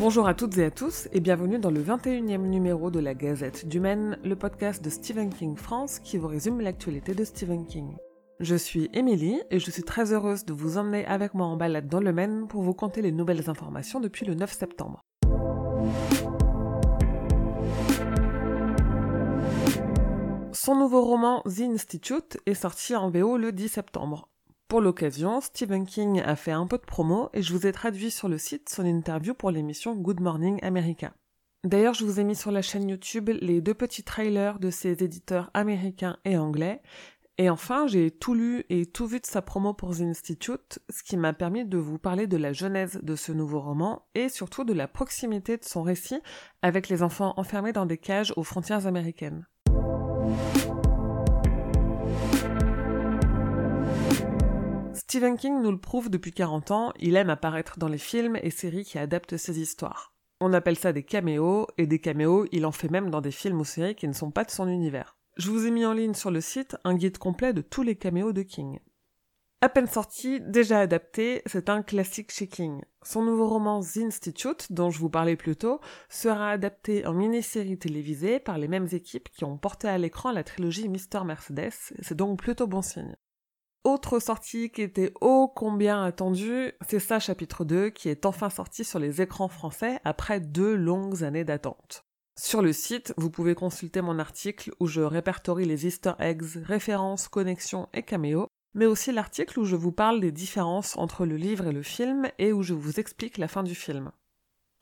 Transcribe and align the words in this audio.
Bonjour 0.00 0.26
à 0.26 0.32
toutes 0.32 0.56
et 0.56 0.64
à 0.64 0.70
tous 0.70 1.10
et 1.12 1.20
bienvenue 1.20 1.58
dans 1.58 1.70
le 1.70 1.82
21e 1.82 2.46
numéro 2.46 2.90
de 2.90 3.00
la 3.00 3.12
Gazette 3.12 3.68
du 3.68 3.80
Maine, 3.80 4.16
le 4.24 4.34
podcast 4.34 4.82
de 4.82 4.88
Stephen 4.88 5.28
King 5.28 5.56
France 5.56 5.98
qui 5.98 6.16
vous 6.16 6.26
résume 6.26 6.62
l'actualité 6.62 7.14
de 7.14 7.22
Stephen 7.22 7.66
King. 7.66 7.98
Je 8.40 8.56
suis 8.56 8.88
Émilie 8.94 9.42
et 9.50 9.58
je 9.58 9.70
suis 9.70 9.82
très 9.82 10.14
heureuse 10.14 10.46
de 10.46 10.54
vous 10.54 10.78
emmener 10.78 11.04
avec 11.04 11.34
moi 11.34 11.44
en 11.44 11.58
balade 11.58 11.86
dans 11.86 12.00
le 12.00 12.14
Maine 12.14 12.48
pour 12.48 12.62
vous 12.62 12.72
conter 12.72 13.02
les 13.02 13.12
nouvelles 13.12 13.50
informations 13.50 14.00
depuis 14.00 14.24
le 14.24 14.32
9 14.32 14.50
septembre. 14.50 15.02
Son 20.52 20.76
nouveau 20.76 21.04
roman 21.04 21.42
The 21.42 21.60
Institute 21.60 22.38
est 22.46 22.54
sorti 22.54 22.96
en 22.96 23.10
VO 23.10 23.36
le 23.36 23.52
10 23.52 23.68
septembre. 23.68 24.29
Pour 24.70 24.80
l'occasion, 24.80 25.40
Stephen 25.40 25.84
King 25.84 26.20
a 26.20 26.36
fait 26.36 26.52
un 26.52 26.68
peu 26.68 26.78
de 26.78 26.84
promo 26.84 27.28
et 27.34 27.42
je 27.42 27.52
vous 27.52 27.66
ai 27.66 27.72
traduit 27.72 28.12
sur 28.12 28.28
le 28.28 28.38
site 28.38 28.68
son 28.68 28.84
interview 28.84 29.34
pour 29.34 29.50
l'émission 29.50 29.96
Good 29.96 30.20
Morning 30.20 30.60
America. 30.62 31.12
D'ailleurs, 31.64 31.94
je 31.94 32.04
vous 32.04 32.20
ai 32.20 32.24
mis 32.24 32.36
sur 32.36 32.52
la 32.52 32.62
chaîne 32.62 32.88
YouTube 32.88 33.30
les 33.40 33.60
deux 33.60 33.74
petits 33.74 34.04
trailers 34.04 34.60
de 34.60 34.70
ses 34.70 35.02
éditeurs 35.02 35.50
américains 35.54 36.18
et 36.24 36.38
anglais. 36.38 36.82
Et 37.36 37.50
enfin, 37.50 37.88
j'ai 37.88 38.12
tout 38.12 38.32
lu 38.32 38.62
et 38.68 38.86
tout 38.86 39.08
vu 39.08 39.18
de 39.18 39.26
sa 39.26 39.42
promo 39.42 39.74
pour 39.74 39.96
The 39.96 40.02
Institute, 40.02 40.78
ce 40.88 41.02
qui 41.02 41.16
m'a 41.16 41.32
permis 41.32 41.64
de 41.64 41.76
vous 41.76 41.98
parler 41.98 42.28
de 42.28 42.36
la 42.36 42.52
genèse 42.52 43.00
de 43.02 43.16
ce 43.16 43.32
nouveau 43.32 43.58
roman 43.58 44.06
et 44.14 44.28
surtout 44.28 44.62
de 44.62 44.72
la 44.72 44.86
proximité 44.86 45.56
de 45.56 45.64
son 45.64 45.82
récit 45.82 46.20
avec 46.62 46.88
les 46.88 47.02
enfants 47.02 47.34
enfermés 47.38 47.72
dans 47.72 47.86
des 47.86 47.98
cages 47.98 48.32
aux 48.36 48.44
frontières 48.44 48.86
américaines. 48.86 49.48
Stephen 55.10 55.36
King 55.36 55.60
nous 55.60 55.72
le 55.72 55.80
prouve 55.80 56.08
depuis 56.08 56.30
40 56.30 56.70
ans, 56.70 56.92
il 57.00 57.16
aime 57.16 57.30
apparaître 57.30 57.80
dans 57.80 57.88
les 57.88 57.98
films 57.98 58.38
et 58.44 58.50
séries 58.50 58.84
qui 58.84 58.96
adaptent 58.96 59.36
ses 59.36 59.58
histoires. 59.58 60.14
On 60.40 60.52
appelle 60.52 60.78
ça 60.78 60.92
des 60.92 61.02
caméos, 61.02 61.66
et 61.78 61.88
des 61.88 61.98
caméos, 61.98 62.46
il 62.52 62.64
en 62.64 62.70
fait 62.70 62.88
même 62.88 63.10
dans 63.10 63.20
des 63.20 63.32
films 63.32 63.58
ou 63.58 63.64
séries 63.64 63.96
qui 63.96 64.06
ne 64.06 64.12
sont 64.12 64.30
pas 64.30 64.44
de 64.44 64.52
son 64.52 64.68
univers. 64.68 65.18
Je 65.36 65.50
vous 65.50 65.66
ai 65.66 65.72
mis 65.72 65.84
en 65.84 65.94
ligne 65.94 66.14
sur 66.14 66.30
le 66.30 66.40
site 66.40 66.76
un 66.84 66.94
guide 66.94 67.18
complet 67.18 67.52
de 67.52 67.60
tous 67.60 67.82
les 67.82 67.96
caméos 67.96 68.32
de 68.32 68.42
King. 68.42 68.78
À 69.60 69.68
peine 69.68 69.88
sorti, 69.88 70.40
déjà 70.40 70.78
adapté, 70.78 71.42
c'est 71.44 71.70
un 71.70 71.82
classique 71.82 72.30
chez 72.30 72.46
King. 72.46 72.80
Son 73.02 73.24
nouveau 73.24 73.48
roman 73.48 73.80
The 73.80 73.96
Institute, 74.06 74.70
dont 74.70 74.90
je 74.90 75.00
vous 75.00 75.10
parlais 75.10 75.34
plus 75.34 75.56
tôt, 75.56 75.80
sera 76.08 76.52
adapté 76.52 77.04
en 77.04 77.14
mini-série 77.14 77.78
télévisée 77.78 78.38
par 78.38 78.58
les 78.58 78.68
mêmes 78.68 78.88
équipes 78.92 79.28
qui 79.30 79.42
ont 79.42 79.58
porté 79.58 79.88
à 79.88 79.98
l'écran 79.98 80.30
la 80.30 80.44
trilogie 80.44 80.88
Mr. 80.88 81.24
Mercedes, 81.24 81.72
c'est 82.00 82.16
donc 82.16 82.38
plutôt 82.38 82.68
bon 82.68 82.80
signe. 82.80 83.16
Autre 83.84 84.18
sortie 84.18 84.68
qui 84.68 84.82
était 84.82 85.10
ô 85.22 85.48
combien 85.48 86.04
attendue, 86.04 86.72
c'est 86.86 86.98
ça 86.98 87.18
chapitre 87.18 87.64
2 87.64 87.88
qui 87.88 88.10
est 88.10 88.26
enfin 88.26 88.50
sorti 88.50 88.84
sur 88.84 88.98
les 88.98 89.22
écrans 89.22 89.48
français 89.48 90.00
après 90.04 90.38
deux 90.38 90.74
longues 90.74 91.24
années 91.24 91.44
d'attente. 91.44 92.04
Sur 92.38 92.60
le 92.60 92.74
site, 92.74 93.14
vous 93.16 93.30
pouvez 93.30 93.54
consulter 93.54 94.02
mon 94.02 94.18
article 94.18 94.70
où 94.80 94.86
je 94.86 95.00
répertorie 95.00 95.64
les 95.64 95.86
easter 95.86 96.12
eggs, 96.18 96.62
références, 96.62 97.28
connexions 97.28 97.88
et 97.94 98.02
caméos, 98.02 98.48
mais 98.74 98.84
aussi 98.84 99.12
l'article 99.12 99.60
où 99.60 99.64
je 99.64 99.76
vous 99.76 99.92
parle 99.92 100.20
des 100.20 100.32
différences 100.32 100.94
entre 100.98 101.24
le 101.24 101.36
livre 101.36 101.66
et 101.66 101.72
le 101.72 101.82
film 101.82 102.28
et 102.38 102.52
où 102.52 102.62
je 102.62 102.74
vous 102.74 103.00
explique 103.00 103.38
la 103.38 103.48
fin 103.48 103.62
du 103.62 103.74
film. 103.74 104.12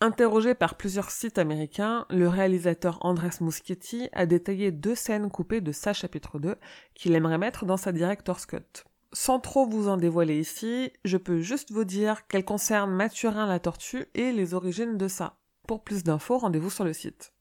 Interrogé 0.01 0.55
par 0.55 0.77
plusieurs 0.77 1.11
sites 1.11 1.39
américains, 1.39 2.07
le 2.11 2.29
réalisateur 2.29 2.99
Andres 3.05 3.41
Muschietti 3.41 4.09
a 4.13 4.27
détaillé 4.27 4.71
deux 4.71 4.95
scènes 4.95 5.31
coupées 5.31 5.61
de 5.61 5.73
sa 5.73 5.93
chapitre 5.93 6.39
2 6.39 6.57
qu'il 6.95 7.15
aimerait 7.15 7.39
mettre 7.39 7.65
dans 7.65 7.77
sa 7.77 7.91
director's 7.91 8.47
cut. 8.47 8.85
Sans 9.13 9.41
trop 9.41 9.67
vous 9.67 9.89
en 9.89 9.97
dévoiler 9.97 10.39
ici, 10.39 10.93
je 11.05 11.17
peux 11.17 11.41
juste 11.41 11.73
vous 11.73 11.85
dire 11.85 12.27
qu'elles 12.27 12.45
concernent 12.45 12.95
Mathurin 12.95 13.47
la 13.47 13.59
tortue 13.59 14.07
et 14.15 14.33
les 14.33 14.53
origines 14.53 14.99
de 14.99 15.09
ça. 15.09 15.39
Pour 15.67 15.83
plus 15.83 16.05
d'infos, 16.05 16.39
rendez-vous 16.39 16.71
sur 16.71 16.85
le 16.85 16.93
site. 16.93 17.33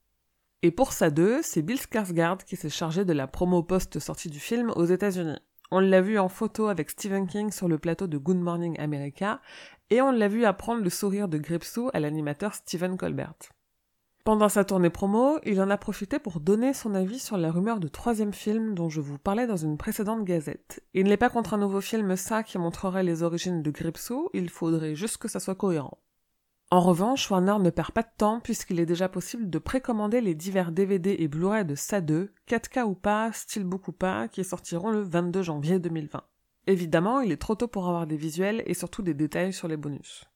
Et 0.62 0.70
pour 0.70 0.92
ça 0.92 1.10
2, 1.10 1.40
c'est 1.42 1.62
Bill 1.62 1.78
Skarsgård 1.78 2.42
qui 2.44 2.56
s'est 2.56 2.70
chargé 2.70 3.04
de 3.04 3.12
la 3.12 3.26
promo 3.26 3.62
post-sortie 3.62 4.30
du 4.30 4.40
film 4.40 4.70
aux 4.76 4.86
États-Unis. 4.86 5.38
On 5.70 5.80
l'a 5.80 6.00
vu 6.00 6.18
en 6.18 6.30
photo 6.30 6.68
avec 6.68 6.88
Stephen 6.88 7.26
King 7.26 7.52
sur 7.52 7.68
le 7.68 7.78
plateau 7.78 8.06
de 8.06 8.16
Good 8.16 8.38
Morning 8.38 8.78
America, 8.80 9.40
et 9.90 10.00
on 10.00 10.10
l'a 10.10 10.28
vu 10.28 10.46
apprendre 10.46 10.82
le 10.82 10.90
sourire 10.90 11.28
de 11.28 11.36
Gripsou 11.36 11.90
à 11.92 12.00
l'animateur 12.00 12.54
Stephen 12.54 12.96
Colbert. 12.96 13.34
Pendant 14.28 14.50
sa 14.50 14.62
tournée 14.62 14.90
promo, 14.90 15.38
il 15.46 15.58
en 15.62 15.70
a 15.70 15.78
profité 15.78 16.18
pour 16.18 16.40
donner 16.40 16.74
son 16.74 16.94
avis 16.94 17.18
sur 17.18 17.38
la 17.38 17.50
rumeur 17.50 17.80
de 17.80 17.88
troisième 17.88 18.34
film 18.34 18.74
dont 18.74 18.90
je 18.90 19.00
vous 19.00 19.16
parlais 19.16 19.46
dans 19.46 19.56
une 19.56 19.78
précédente 19.78 20.22
gazette. 20.22 20.84
Il 20.92 21.06
n'est 21.06 21.16
pas 21.16 21.30
contre 21.30 21.54
un 21.54 21.56
nouveau 21.56 21.80
film 21.80 22.14
ça 22.14 22.42
qui 22.42 22.58
montrerait 22.58 23.04
les 23.04 23.22
origines 23.22 23.62
de 23.62 23.70
Gripsou, 23.70 24.28
il 24.34 24.50
faudrait 24.50 24.94
juste 24.94 25.16
que 25.16 25.28
ça 25.28 25.40
soit 25.40 25.54
cohérent. 25.54 25.96
En 26.70 26.80
revanche, 26.80 27.30
Warner 27.30 27.56
ne 27.58 27.70
perd 27.70 27.92
pas 27.92 28.02
de 28.02 28.10
temps 28.18 28.40
puisqu'il 28.40 28.80
est 28.80 28.84
déjà 28.84 29.08
possible 29.08 29.48
de 29.48 29.58
précommander 29.58 30.20
les 30.20 30.34
divers 30.34 30.72
DVD 30.72 31.16
et 31.18 31.26
Blu-ray 31.26 31.64
de 31.64 31.74
SA 31.74 32.02
2, 32.02 32.30
4K 32.46 32.82
ou 32.82 32.94
pas, 32.94 33.32
Steelbook 33.32 33.88
ou 33.88 33.92
pas, 33.92 34.28
qui 34.28 34.44
sortiront 34.44 34.90
le 34.90 35.00
22 35.00 35.40
janvier 35.40 35.78
2020. 35.78 36.22
Évidemment, 36.66 37.22
il 37.22 37.32
est 37.32 37.38
trop 37.38 37.54
tôt 37.54 37.66
pour 37.66 37.88
avoir 37.88 38.06
des 38.06 38.18
visuels 38.18 38.62
et 38.66 38.74
surtout 38.74 39.00
des 39.00 39.14
détails 39.14 39.54
sur 39.54 39.68
les 39.68 39.78
bonus. 39.78 40.26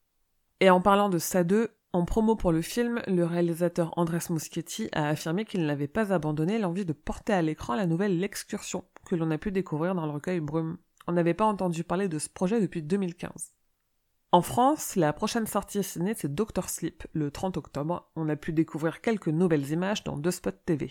Et 0.61 0.71
en 0.71 0.81
parlant 0.81 1.11
de 1.11 1.19
SA 1.19 1.45
2, 1.45 1.69
en 1.95 2.07
promo 2.07 2.37
pour 2.37 2.53
le 2.53 2.63
film, 2.63 3.03
le 3.07 3.25
réalisateur 3.25 3.93
Andres 3.99 4.31
Muschietti 4.31 4.89
a 4.93 5.09
affirmé 5.09 5.45
qu'il 5.45 5.67
n'avait 5.67 5.89
pas 5.89 6.13
abandonné 6.13 6.59
l'envie 6.59 6.87
de 6.87 6.95
porter 6.95 7.35
à 7.35 7.43
l'écran 7.43 7.75
la 7.75 7.87
nouvelle 7.87 8.19
L'excursion, 8.19 8.85
que 9.05 9.15
l'on 9.15 9.31
a 9.31 9.37
pu 9.37 9.53
découvrir 9.53 9.95
dans 9.95 10.07
le 10.07 10.13
recueil 10.13 10.41
Brume. 10.41 10.79
On 11.07 11.13
n'avait 11.13 11.35
pas 11.35 11.45
entendu 11.45 11.85
parler 11.85 12.09
de 12.09 12.19
ce 12.19 12.31
projet 12.31 12.61
depuis 12.63 12.83
2015. 12.83 13.53
En 14.31 14.41
France, 14.41 14.97
la 14.97 15.13
prochaine 15.13 15.47
sortie 15.47 15.83
ciné, 15.83 16.15
c'est 16.17 16.35
Doctor 16.35 16.71
Sleep, 16.71 17.07
le 17.13 17.31
30 17.31 17.59
octobre. 17.59 18.11
On 18.17 18.31
a 18.31 18.37
pu 18.37 18.55
découvrir 18.55 19.03
quelques 19.03 19.29
nouvelles 19.29 19.71
images 19.71 20.05
dans 20.05 20.17
deux 20.17 20.31
spots 20.31 20.53
TV. 20.65 20.91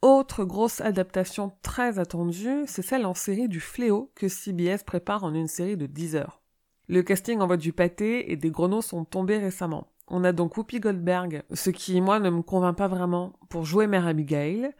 Autre 0.00 0.44
grosse 0.44 0.80
adaptation 0.80 1.50
très 1.62 1.98
attendue, 1.98 2.62
c'est 2.66 2.82
celle 2.82 3.04
en 3.04 3.14
série 3.14 3.48
du 3.48 3.58
Fléau 3.58 4.12
que 4.14 4.28
CBS 4.28 4.84
prépare 4.86 5.24
en 5.24 5.34
une 5.34 5.48
série 5.48 5.76
de 5.76 5.86
10 5.86 6.14
heures. 6.14 6.40
Le 6.88 7.02
casting 7.02 7.40
envoie 7.40 7.58
du 7.58 7.74
pâté 7.74 8.32
et 8.32 8.36
des 8.36 8.50
grenos 8.50 8.86
sont 8.86 9.04
tombés 9.04 9.36
récemment. 9.36 9.88
On 10.06 10.24
a 10.24 10.32
donc 10.32 10.56
Whoopi 10.56 10.80
Goldberg, 10.80 11.42
ce 11.52 11.68
qui, 11.68 12.00
moi, 12.00 12.18
ne 12.18 12.30
me 12.30 12.40
convainc 12.40 12.78
pas 12.78 12.88
vraiment, 12.88 13.34
pour 13.50 13.66
jouer 13.66 13.86
Mère 13.86 14.06
Abigail. 14.06 14.70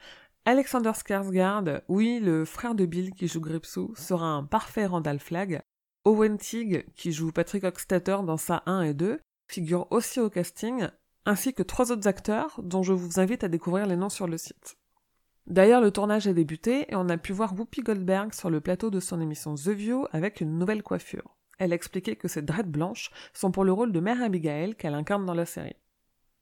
Alexander 0.47 0.93
Skarsgård, 0.95 1.83
oui, 1.89 2.19
le 2.19 2.47
frère 2.47 2.75
de 2.75 2.87
Bill 2.87 3.13
qui 3.13 3.29
joue 3.29 3.43
Gripsou, 3.43 3.93
sera 3.95 4.25
un 4.25 4.43
parfait 4.43 4.87
Randall 4.87 5.19
Flagg. 5.19 5.61
Owen 6.07 6.39
Teague, 6.39 6.87
qui 6.97 7.13
joue 7.13 7.31
Patrick 7.31 7.65
Hockstatter 7.65 8.17
dans 8.25 8.39
sa 8.39 8.63
1 8.65 8.85
et 8.85 8.95
2, 8.95 9.21
figure 9.47 9.87
aussi 9.91 10.19
au 10.19 10.31
casting, 10.31 10.89
ainsi 11.27 11.53
que 11.53 11.63
trois 11.63 11.93
autres 11.93 12.09
acteurs 12.09 12.59
dont 12.63 12.83
je 12.83 12.95
vous 12.95 13.21
invite 13.21 13.45
à 13.45 13.49
découvrir 13.49 13.87
les 13.87 13.97
noms 13.97 14.09
sur 14.09 14.27
le 14.27 14.39
site. 14.39 14.79
D'ailleurs, 15.47 15.83
le 15.83 15.91
tournage 15.91 16.27
a 16.27 16.33
débuté 16.33 16.91
et 16.91 16.97
on 16.97 17.11
a 17.11 17.19
pu 17.19 17.35
voir 17.35 17.53
Whoopi 17.53 17.83
Goldberg 17.83 18.33
sur 18.33 18.49
le 18.49 18.63
plateau 18.63 18.89
de 18.89 19.01
son 19.01 19.21
émission 19.21 19.55
The 19.55 19.69
View 19.69 20.07
avec 20.13 20.41
une 20.41 20.59
nouvelle 20.59 20.83
coiffure. 20.83 21.38
Elle 21.59 21.73
expliquait 21.73 22.17
que 22.17 22.29
ces 22.29 22.43
dreads 22.43 22.71
blanches 22.71 23.11
sont 23.33 23.51
pour 23.51 23.65
le 23.65 23.73
rôle 23.73 23.93
de 23.93 24.01
Mère 24.01 24.23
Abigail 24.23 24.75
qu'elle 24.77 24.95
incarne 24.95 25.27
dans 25.27 25.35
la 25.35 25.47
série. 25.47 25.77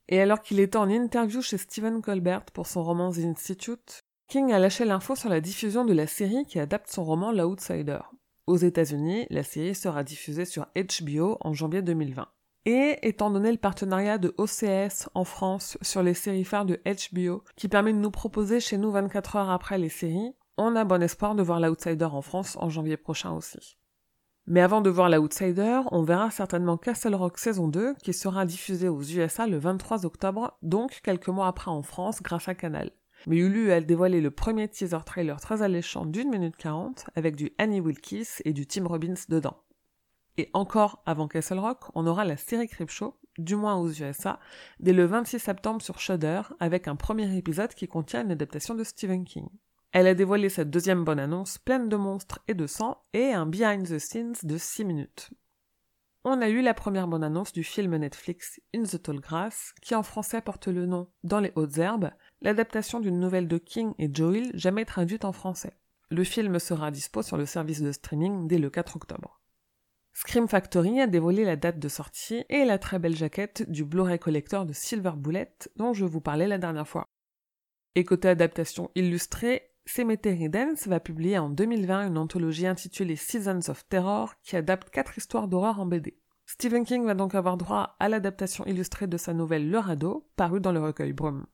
Et 0.08 0.20
alors 0.20 0.40
qu'il 0.40 0.60
était 0.60 0.76
en 0.76 0.88
interview 0.88 1.42
chez 1.42 1.58
Stephen 1.58 2.00
Colbert 2.00 2.44
pour 2.44 2.66
son 2.66 2.84
roman 2.84 3.10
The 3.10 3.24
Institute, 3.24 4.00
King 4.28 4.52
a 4.52 4.58
lâché 4.58 4.84
l'info 4.84 5.16
sur 5.16 5.28
la 5.28 5.40
diffusion 5.40 5.84
de 5.84 5.92
la 5.92 6.06
série 6.06 6.44
qui 6.46 6.60
adapte 6.60 6.90
son 6.90 7.04
roman 7.04 7.32
L'Outsider. 7.32 8.00
Aux 8.46 8.56
États-Unis, 8.56 9.26
la 9.30 9.42
série 9.42 9.74
sera 9.74 10.04
diffusée 10.04 10.44
sur 10.44 10.66
HBO 10.76 11.38
en 11.40 11.52
janvier 11.52 11.82
2020. 11.82 12.28
Et 12.66 12.98
étant 13.02 13.30
donné 13.30 13.50
le 13.52 13.58
partenariat 13.58 14.18
de 14.18 14.34
OCS 14.38 15.08
en 15.14 15.24
France 15.24 15.78
sur 15.82 16.02
les 16.02 16.14
séries 16.14 16.44
phares 16.44 16.66
de 16.66 16.80
HBO, 16.84 17.42
qui 17.56 17.68
permet 17.68 17.92
de 17.92 17.98
nous 17.98 18.10
proposer 18.10 18.60
chez 18.60 18.78
nous 18.78 18.90
24 18.90 19.36
heures 19.36 19.50
après 19.50 19.78
les 19.78 19.88
séries, 19.88 20.34
on 20.56 20.74
a 20.74 20.84
bon 20.84 21.02
espoir 21.02 21.34
de 21.34 21.42
voir 21.42 21.60
l'Outsider 21.60 22.04
en 22.04 22.22
France 22.22 22.56
en 22.60 22.68
janvier 22.68 22.96
prochain 22.96 23.32
aussi. 23.32 23.76
Mais 24.48 24.60
avant 24.60 24.80
de 24.80 24.90
voir 24.90 25.08
l'Outsider, 25.08 25.80
on 25.90 26.02
verra 26.02 26.30
certainement 26.30 26.76
Castle 26.76 27.16
Rock 27.16 27.38
saison 27.38 27.66
2 27.66 27.94
qui 27.94 28.12
sera 28.12 28.46
diffusée 28.46 28.88
aux 28.88 29.02
USA 29.02 29.48
le 29.48 29.58
23 29.58 30.06
octobre, 30.06 30.56
donc 30.62 31.00
quelques 31.02 31.28
mois 31.28 31.48
après 31.48 31.70
en 31.70 31.82
France 31.82 32.22
grâce 32.22 32.48
à 32.48 32.54
Canal. 32.54 32.92
Mais 33.26 33.38
Hulu 33.38 33.72
a 33.72 33.80
dévoilé 33.80 34.20
le 34.20 34.30
premier 34.30 34.68
teaser 34.68 34.98
trailer 35.04 35.40
très 35.40 35.62
alléchant 35.62 36.06
d'une 36.06 36.30
minute 36.30 36.56
40 36.56 37.06
avec 37.16 37.34
du 37.34 37.50
Annie 37.58 37.80
Wilkes 37.80 38.40
et 38.44 38.52
du 38.52 38.68
Tim 38.68 38.86
Robbins 38.86 39.14
dedans. 39.28 39.56
Et 40.36 40.48
encore 40.52 41.02
avant 41.06 41.26
Castle 41.26 41.58
Rock, 41.58 41.84
on 41.94 42.06
aura 42.06 42.24
la 42.24 42.36
série 42.36 42.68
Creepshow, 42.68 43.18
du 43.38 43.56
moins 43.56 43.74
aux 43.74 43.90
USA, 43.90 44.38
dès 44.78 44.92
le 44.92 45.06
26 45.06 45.40
septembre 45.40 45.82
sur 45.82 45.98
Shudder 45.98 46.42
avec 46.60 46.86
un 46.86 46.94
premier 46.94 47.36
épisode 47.36 47.74
qui 47.74 47.88
contient 47.88 48.22
une 48.22 48.30
adaptation 48.30 48.76
de 48.76 48.84
Stephen 48.84 49.24
King. 49.24 49.48
Elle 49.98 50.08
a 50.08 50.14
dévoilé 50.14 50.50
sa 50.50 50.64
deuxième 50.64 51.04
bonne 51.04 51.18
annonce 51.18 51.56
pleine 51.56 51.88
de 51.88 51.96
monstres 51.96 52.40
et 52.48 52.52
de 52.52 52.66
sang 52.66 53.02
et 53.14 53.32
un 53.32 53.46
behind 53.46 53.88
the 53.88 53.98
scenes 53.98 54.34
de 54.42 54.58
6 54.58 54.84
minutes. 54.84 55.30
On 56.22 56.42
a 56.42 56.50
eu 56.50 56.60
la 56.60 56.74
première 56.74 57.08
bonne 57.08 57.24
annonce 57.24 57.54
du 57.54 57.64
film 57.64 57.96
Netflix 57.96 58.60
In 58.74 58.82
the 58.82 59.02
Tall 59.02 59.20
Grass, 59.20 59.72
qui 59.80 59.94
en 59.94 60.02
français 60.02 60.42
porte 60.42 60.68
le 60.68 60.84
nom 60.84 61.08
Dans 61.24 61.40
les 61.40 61.50
hautes 61.54 61.78
herbes, 61.78 62.10
l'adaptation 62.42 63.00
d'une 63.00 63.18
nouvelle 63.18 63.48
de 63.48 63.56
King 63.56 63.94
et 63.98 64.10
Joel 64.12 64.50
jamais 64.52 64.84
traduite 64.84 65.24
en 65.24 65.32
français. 65.32 65.72
Le 66.10 66.24
film 66.24 66.58
sera 66.58 66.90
dispo 66.90 67.22
sur 67.22 67.38
le 67.38 67.46
service 67.46 67.80
de 67.80 67.90
streaming 67.90 68.48
dès 68.48 68.58
le 68.58 68.68
4 68.68 68.96
octobre. 68.96 69.40
Scream 70.12 70.46
Factory 70.46 71.00
a 71.00 71.06
dévoilé 71.06 71.46
la 71.46 71.56
date 71.56 71.78
de 71.78 71.88
sortie 71.88 72.44
et 72.50 72.66
la 72.66 72.78
très 72.78 72.98
belle 72.98 73.16
jaquette 73.16 73.66
du 73.70 73.86
Blu-ray 73.86 74.18
collector 74.18 74.66
de 74.66 74.74
Silver 74.74 75.12
Bullet 75.16 75.54
dont 75.76 75.94
je 75.94 76.04
vous 76.04 76.20
parlais 76.20 76.48
la 76.48 76.58
dernière 76.58 76.86
fois. 76.86 77.06
Et 77.94 78.04
côté 78.04 78.28
adaptation 78.28 78.90
illustrée, 78.94 79.72
Cemetery 79.88 80.48
Dance 80.48 80.88
va 80.88 80.98
publier 80.98 81.38
en 81.38 81.48
2020 81.48 82.08
une 82.08 82.18
anthologie 82.18 82.66
intitulée 82.66 83.14
Seasons 83.14 83.70
of 83.70 83.86
Terror 83.88 84.34
qui 84.42 84.56
adapte 84.56 84.90
quatre 84.90 85.16
histoires 85.16 85.46
d'horreur 85.46 85.78
en 85.78 85.86
BD. 85.86 86.18
Stephen 86.44 86.84
King 86.84 87.06
va 87.06 87.14
donc 87.14 87.36
avoir 87.36 87.56
droit 87.56 87.94
à 88.00 88.08
l'adaptation 88.08 88.66
illustrée 88.66 89.06
de 89.06 89.16
sa 89.16 89.32
nouvelle 89.32 89.70
Le 89.70 89.78
Radeau, 89.78 90.28
parue 90.34 90.60
dans 90.60 90.72
le 90.72 90.80
recueil 90.80 91.12
Brum. 91.12 91.46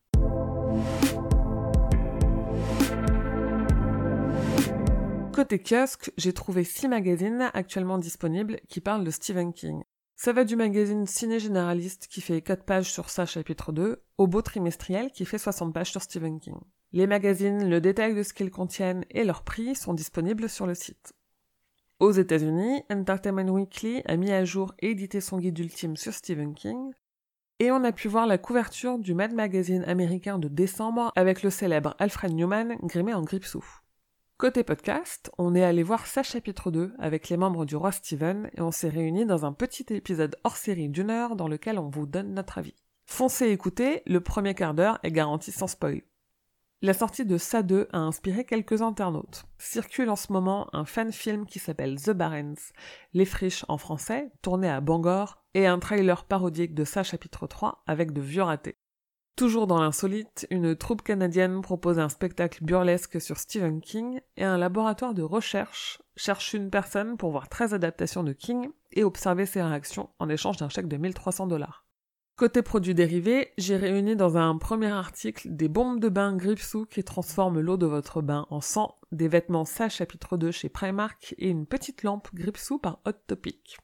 Côté 5.34 5.58
kiosque, 5.58 6.10
j'ai 6.16 6.32
trouvé 6.32 6.64
six 6.64 6.88
magazines 6.88 7.50
actuellement 7.52 7.98
disponibles 7.98 8.60
qui 8.68 8.80
parlent 8.80 9.04
de 9.04 9.10
Stephen 9.10 9.52
King. 9.52 9.82
Ça 10.24 10.32
va 10.32 10.44
du 10.44 10.54
magazine 10.54 11.04
Ciné 11.04 11.40
Généraliste 11.40 12.06
qui 12.06 12.20
fait 12.20 12.42
4 12.42 12.64
pages 12.64 12.92
sur 12.92 13.10
ça 13.10 13.26
chapitre 13.26 13.72
2 13.72 14.04
au 14.18 14.26
beau 14.28 14.40
trimestriel 14.40 15.10
qui 15.10 15.24
fait 15.24 15.36
60 15.36 15.74
pages 15.74 15.90
sur 15.90 16.00
Stephen 16.00 16.38
King. 16.38 16.54
Les 16.92 17.08
magazines, 17.08 17.68
le 17.68 17.80
détail 17.80 18.14
de 18.14 18.22
ce 18.22 18.32
qu'ils 18.32 18.52
contiennent 18.52 19.04
et 19.10 19.24
leur 19.24 19.42
prix 19.42 19.74
sont 19.74 19.94
disponibles 19.94 20.48
sur 20.48 20.64
le 20.64 20.76
site. 20.76 21.12
Aux 21.98 22.12
États-Unis, 22.12 22.84
Entertainment 22.88 23.50
Weekly 23.52 24.02
a 24.04 24.16
mis 24.16 24.30
à 24.30 24.44
jour 24.44 24.72
et 24.78 24.90
édité 24.90 25.20
son 25.20 25.38
guide 25.38 25.58
ultime 25.58 25.96
sur 25.96 26.14
Stephen 26.14 26.54
King, 26.54 26.92
et 27.58 27.72
on 27.72 27.82
a 27.82 27.90
pu 27.90 28.06
voir 28.06 28.28
la 28.28 28.38
couverture 28.38 29.00
du 29.00 29.14
Mad 29.14 29.34
Magazine 29.34 29.82
américain 29.88 30.38
de 30.38 30.46
décembre 30.46 31.10
avec 31.16 31.42
le 31.42 31.50
célèbre 31.50 31.96
Alfred 31.98 32.32
Newman 32.32 32.76
grimé 32.84 33.12
en 33.12 33.22
grippe-sou. 33.22 33.64
Côté 34.42 34.64
podcast, 34.64 35.30
on 35.38 35.54
est 35.54 35.62
allé 35.62 35.84
voir 35.84 36.04
sa 36.04 36.24
chapitre 36.24 36.72
2 36.72 36.94
avec 36.98 37.28
les 37.28 37.36
membres 37.36 37.64
du 37.64 37.76
Roi 37.76 37.92
Steven 37.92 38.50
et 38.56 38.60
on 38.60 38.72
s'est 38.72 38.88
réunis 38.88 39.24
dans 39.24 39.46
un 39.46 39.52
petit 39.52 39.86
épisode 39.90 40.34
hors 40.42 40.56
série 40.56 40.88
d'une 40.88 41.10
heure 41.10 41.36
dans 41.36 41.46
lequel 41.46 41.78
on 41.78 41.88
vous 41.88 42.06
donne 42.06 42.34
notre 42.34 42.58
avis. 42.58 42.74
Foncez 43.06 43.50
écouter, 43.50 44.02
le 44.04 44.20
premier 44.20 44.56
quart 44.56 44.74
d'heure 44.74 44.98
est 45.04 45.12
garanti 45.12 45.52
sans 45.52 45.68
spoil. 45.68 46.02
La 46.80 46.92
sortie 46.92 47.24
de 47.24 47.38
Ça 47.38 47.62
2 47.62 47.86
a 47.92 47.98
inspiré 47.98 48.44
quelques 48.44 48.82
internautes. 48.82 49.44
Circule 49.58 50.10
en 50.10 50.16
ce 50.16 50.32
moment 50.32 50.68
un 50.72 50.86
fan 50.86 51.12
film 51.12 51.46
qui 51.46 51.60
s'appelle 51.60 52.02
The 52.02 52.10
Barrens, 52.10 52.72
Les 53.14 53.26
Friches 53.26 53.64
en 53.68 53.78
français, 53.78 54.32
tourné 54.42 54.68
à 54.68 54.80
Bangor, 54.80 55.44
et 55.54 55.68
un 55.68 55.78
trailer 55.78 56.24
parodique 56.24 56.74
de 56.74 56.82
Ça 56.82 57.04
chapitre 57.04 57.46
3 57.46 57.84
avec 57.86 58.12
de 58.12 58.20
vieux 58.20 58.42
ratés. 58.42 58.81
Toujours 59.36 59.66
dans 59.66 59.80
l'insolite, 59.80 60.46
une 60.50 60.76
troupe 60.76 61.02
canadienne 61.02 61.62
propose 61.62 61.98
un 61.98 62.10
spectacle 62.10 62.62
burlesque 62.62 63.20
sur 63.20 63.38
Stephen 63.38 63.80
King 63.80 64.20
et 64.36 64.44
un 64.44 64.58
laboratoire 64.58 65.14
de 65.14 65.22
recherche 65.22 66.02
cherche 66.16 66.52
une 66.52 66.70
personne 66.70 67.16
pour 67.16 67.30
voir 67.30 67.48
13 67.48 67.72
adaptations 67.72 68.22
de 68.22 68.32
King 68.32 68.68
et 68.92 69.04
observer 69.04 69.46
ses 69.46 69.62
réactions 69.62 70.10
en 70.18 70.28
échange 70.28 70.58
d'un 70.58 70.68
chèque 70.68 70.88
de 70.88 70.98
1300 70.98 71.46
dollars. 71.46 71.86
Côté 72.36 72.62
produits 72.62 72.94
dérivés, 72.94 73.52
j'ai 73.56 73.76
réuni 73.76 74.16
dans 74.16 74.36
un 74.36 74.56
premier 74.58 74.90
article 74.90 75.48
des 75.50 75.68
bombes 75.68 76.00
de 76.00 76.08
bain 76.08 76.36
Gripsou 76.36 76.86
qui 76.86 77.04
transforment 77.04 77.60
l'eau 77.60 77.76
de 77.76 77.86
votre 77.86 78.20
bain 78.20 78.46
en 78.50 78.60
sang, 78.60 78.98
des 79.12 79.28
vêtements 79.28 79.64
Ça 79.64 79.88
chapitre 79.88 80.36
2 80.36 80.50
chez 80.50 80.68
Primark 80.68 81.34
et 81.38 81.48
une 81.48 81.66
petite 81.66 82.02
lampe 82.02 82.28
Gripsou 82.34 82.78
par 82.78 83.00
Hot 83.06 83.12
Topic. 83.26 83.78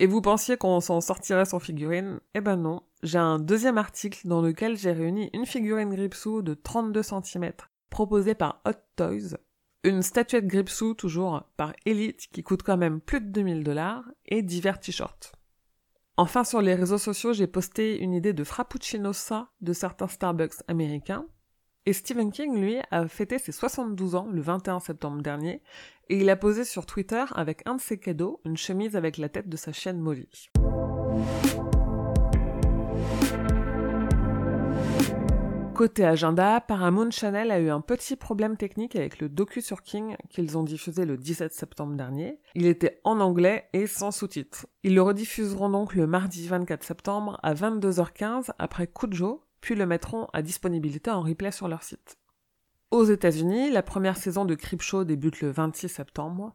Et 0.00 0.06
vous 0.06 0.20
pensiez 0.20 0.56
qu'on 0.56 0.80
s'en 0.80 1.00
sortirait 1.00 1.44
sans 1.44 1.58
figurine? 1.58 2.20
Eh 2.34 2.40
ben 2.40 2.56
non, 2.56 2.82
j'ai 3.02 3.18
un 3.18 3.40
deuxième 3.40 3.78
article 3.78 4.28
dans 4.28 4.40
lequel 4.40 4.76
j'ai 4.76 4.92
réuni 4.92 5.28
une 5.32 5.46
figurine 5.46 5.92
Gripsou 5.92 6.42
de 6.42 6.54
32 6.54 7.02
cm 7.02 7.52
proposée 7.90 8.34
par 8.34 8.60
Hot 8.64 8.78
Toys, 8.94 9.36
une 9.82 10.02
statuette 10.02 10.46
Gripsou 10.46 10.94
toujours 10.94 11.42
par 11.56 11.72
Elite 11.84 12.28
qui 12.32 12.44
coûte 12.44 12.62
quand 12.62 12.76
même 12.76 13.00
plus 13.00 13.20
de 13.20 13.30
2000 13.30 13.64
dollars 13.64 14.04
et 14.26 14.42
divers 14.42 14.78
t-shirts. 14.78 15.32
Enfin, 16.16 16.44
sur 16.44 16.60
les 16.60 16.74
réseaux 16.74 16.98
sociaux, 16.98 17.32
j'ai 17.32 17.46
posté 17.46 17.98
une 17.98 18.12
idée 18.12 18.32
de 18.32 18.44
frappuccinosa 18.44 19.50
de 19.60 19.72
certains 19.72 20.08
Starbucks 20.08 20.62
américains. 20.68 21.26
Et 21.88 21.94
Stephen 21.94 22.30
King, 22.30 22.60
lui, 22.60 22.76
a 22.90 23.08
fêté 23.08 23.38
ses 23.38 23.50
72 23.50 24.14
ans 24.14 24.28
le 24.30 24.42
21 24.42 24.78
septembre 24.78 25.22
dernier, 25.22 25.62
et 26.10 26.18
il 26.18 26.28
a 26.28 26.36
posé 26.36 26.66
sur 26.66 26.84
Twitter 26.84 27.24
avec 27.34 27.62
un 27.64 27.76
de 27.76 27.80
ses 27.80 27.96
cadeaux, 27.96 28.42
une 28.44 28.58
chemise 28.58 28.94
avec 28.94 29.16
la 29.16 29.30
tête 29.30 29.48
de 29.48 29.56
sa 29.56 29.72
chienne 29.72 29.98
Molly. 29.98 30.50
Côté 35.74 36.04
agenda, 36.04 36.60
Paramount 36.60 37.10
Channel 37.10 37.50
a 37.50 37.58
eu 37.58 37.70
un 37.70 37.80
petit 37.80 38.16
problème 38.16 38.58
technique 38.58 38.94
avec 38.94 39.18
le 39.18 39.30
docu 39.30 39.62
sur 39.62 39.80
King 39.80 40.16
qu'ils 40.28 40.58
ont 40.58 40.64
diffusé 40.64 41.06
le 41.06 41.16
17 41.16 41.54
septembre 41.54 41.94
dernier. 41.94 42.38
Il 42.54 42.66
était 42.66 43.00
en 43.04 43.18
anglais 43.20 43.70
et 43.72 43.86
sans 43.86 44.10
sous-titres. 44.10 44.66
Ils 44.82 44.94
le 44.94 45.00
rediffuseront 45.00 45.70
donc 45.70 45.94
le 45.94 46.06
mardi 46.06 46.48
24 46.48 46.82
septembre 46.82 47.40
à 47.42 47.54
22h15 47.54 48.50
après 48.58 48.88
Kujo, 48.88 49.47
puis 49.60 49.74
le 49.74 49.86
mettront 49.86 50.28
à 50.32 50.42
disponibilité 50.42 51.10
en 51.10 51.22
replay 51.22 51.50
sur 51.50 51.68
leur 51.68 51.82
site. 51.82 52.18
Aux 52.90 53.04
États-Unis, 53.04 53.70
la 53.70 53.82
première 53.82 54.16
saison 54.16 54.44
de 54.44 54.54
Creepshow 54.54 55.04
débute 55.04 55.40
le 55.40 55.50
26 55.50 55.88
septembre. 55.88 56.54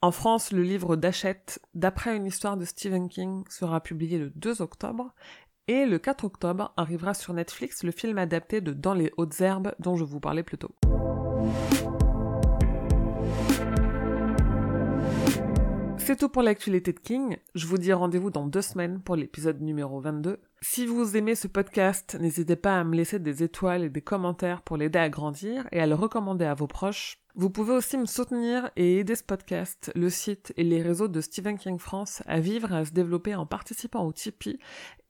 En 0.00 0.10
France, 0.10 0.52
le 0.52 0.62
livre 0.62 0.96
d'Achette, 0.96 1.60
d'après 1.74 2.16
une 2.16 2.26
histoire 2.26 2.56
de 2.56 2.64
Stephen 2.64 3.08
King, 3.08 3.44
sera 3.48 3.80
publié 3.80 4.18
le 4.18 4.30
2 4.30 4.62
octobre 4.62 5.14
et 5.68 5.86
le 5.86 5.98
4 5.98 6.24
octobre 6.24 6.72
arrivera 6.76 7.14
sur 7.14 7.34
Netflix 7.34 7.84
le 7.84 7.92
film 7.92 8.18
adapté 8.18 8.60
de 8.60 8.72
Dans 8.72 8.94
les 8.94 9.12
hautes 9.16 9.40
herbes 9.40 9.74
dont 9.78 9.96
je 9.96 10.04
vous 10.04 10.18
parlais 10.18 10.42
plus 10.42 10.58
tôt. 10.58 10.74
C'est 15.98 16.16
tout 16.16 16.30
pour 16.30 16.42
l'actualité 16.42 16.94
de 16.94 16.98
King. 17.00 17.36
Je 17.54 17.66
vous 17.66 17.76
dis 17.76 17.92
rendez-vous 17.92 18.30
dans 18.30 18.46
deux 18.46 18.62
semaines 18.62 19.02
pour 19.02 19.14
l'épisode 19.14 19.60
numéro 19.60 20.00
22. 20.00 20.40
Si 20.60 20.86
vous 20.86 21.16
aimez 21.16 21.36
ce 21.36 21.46
podcast, 21.46 22.16
n'hésitez 22.18 22.56
pas 22.56 22.80
à 22.80 22.84
me 22.84 22.96
laisser 22.96 23.20
des 23.20 23.44
étoiles 23.44 23.84
et 23.84 23.90
des 23.90 24.00
commentaires 24.00 24.62
pour 24.62 24.76
l'aider 24.76 24.98
à 24.98 25.08
grandir 25.08 25.68
et 25.70 25.80
à 25.80 25.86
le 25.86 25.94
recommander 25.94 26.46
à 26.46 26.54
vos 26.54 26.66
proches. 26.66 27.18
Vous 27.36 27.48
pouvez 27.48 27.72
aussi 27.72 27.96
me 27.96 28.06
soutenir 28.06 28.68
et 28.74 28.98
aider 28.98 29.14
ce 29.14 29.22
podcast, 29.22 29.92
le 29.94 30.10
site 30.10 30.52
et 30.56 30.64
les 30.64 30.82
réseaux 30.82 31.06
de 31.06 31.20
Stephen 31.20 31.56
King 31.56 31.78
France 31.78 32.24
à 32.26 32.40
vivre 32.40 32.72
et 32.72 32.78
à 32.78 32.84
se 32.84 32.90
développer 32.90 33.36
en 33.36 33.46
participant 33.46 34.04
au 34.04 34.12
Tipeee. 34.12 34.58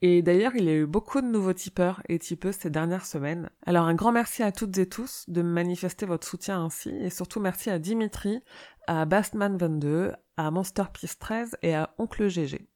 Et 0.02 0.20
d'ailleurs, 0.20 0.54
il 0.54 0.64
y 0.64 0.68
a 0.68 0.74
eu 0.74 0.86
beaucoup 0.86 1.22
de 1.22 1.26
nouveaux 1.26 1.54
tipeurs 1.54 2.02
et 2.10 2.18
tipeuses 2.18 2.56
ces 2.56 2.68
dernières 2.68 3.06
semaines. 3.06 3.48
Alors 3.64 3.86
un 3.86 3.94
grand 3.94 4.12
merci 4.12 4.42
à 4.42 4.52
toutes 4.52 4.76
et 4.76 4.86
tous 4.86 5.24
de 5.28 5.40
manifester 5.40 6.04
votre 6.04 6.26
soutien 6.26 6.62
ainsi 6.62 6.90
et 6.90 7.08
surtout 7.08 7.40
merci 7.40 7.70
à 7.70 7.78
Dimitri, 7.78 8.40
à 8.86 9.06
Bastman22, 9.06 10.12
à 10.36 10.50
Monsterpiece 10.50 11.18
13 11.18 11.56
et 11.62 11.74
à 11.74 11.94
Oncle 11.96 12.28
GG. 12.28 12.68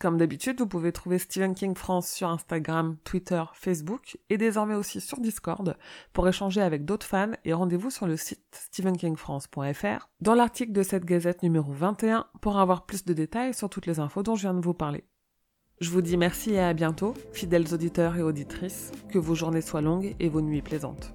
Comme 0.00 0.16
d'habitude, 0.16 0.58
vous 0.58 0.66
pouvez 0.66 0.92
trouver 0.92 1.18
Stephen 1.18 1.54
King 1.54 1.74
France 1.74 2.10
sur 2.10 2.30
Instagram, 2.30 2.96
Twitter, 3.04 3.44
Facebook 3.52 4.16
et 4.30 4.38
désormais 4.38 4.74
aussi 4.74 4.98
sur 4.98 5.20
Discord 5.20 5.76
pour 6.14 6.26
échanger 6.26 6.62
avec 6.62 6.86
d'autres 6.86 7.04
fans 7.04 7.32
et 7.44 7.52
rendez-vous 7.52 7.90
sur 7.90 8.06
le 8.06 8.16
site 8.16 8.40
stephenkingfrance.fr 8.50 10.08
dans 10.22 10.34
l'article 10.34 10.72
de 10.72 10.82
cette 10.82 11.04
gazette 11.04 11.42
numéro 11.42 11.70
21 11.70 12.26
pour 12.40 12.58
avoir 12.58 12.86
plus 12.86 13.04
de 13.04 13.12
détails 13.12 13.52
sur 13.52 13.68
toutes 13.68 13.84
les 13.84 14.00
infos 14.00 14.22
dont 14.22 14.36
je 14.36 14.42
viens 14.42 14.54
de 14.54 14.64
vous 14.64 14.72
parler. 14.72 15.04
Je 15.82 15.90
vous 15.90 16.00
dis 16.00 16.16
merci 16.16 16.52
et 16.52 16.60
à 16.60 16.72
bientôt, 16.72 17.12
fidèles 17.34 17.74
auditeurs 17.74 18.16
et 18.16 18.22
auditrices, 18.22 18.92
que 19.10 19.18
vos 19.18 19.34
journées 19.34 19.60
soient 19.60 19.82
longues 19.82 20.16
et 20.18 20.30
vos 20.30 20.40
nuits 20.40 20.62
plaisantes. 20.62 21.12